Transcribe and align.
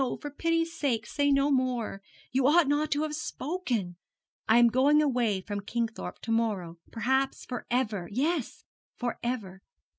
For 0.19 0.31
pity's 0.31 0.73
sake, 0.75 1.05
say 1.05 1.29
no 1.31 1.51
more. 1.51 2.01
You 2.31 2.47
ought 2.47 2.67
not 2.67 2.89
to 2.89 3.03
have 3.03 3.13
spoken. 3.13 3.97
I 4.49 4.57
am 4.57 4.69
going 4.69 4.99
away 4.99 5.41
from 5.41 5.59
Kingthorpe 5.59 6.21
to 6.23 6.31
morrow, 6.31 6.79
perhaps 6.91 7.45
for 7.45 7.67
ever. 7.69 8.09
Yes, 8.11 8.63
for 8.97 9.19
ever. 9.21 9.61